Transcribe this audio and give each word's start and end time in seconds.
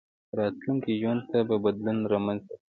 راتلونکي 0.39 0.93
ژوند 1.01 1.21
ته 1.31 1.37
بدلون 1.63 1.97
رامنځته 2.11 2.53
کړئ. 2.57 2.65